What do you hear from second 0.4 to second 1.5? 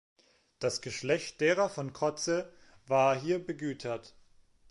Das Geschlecht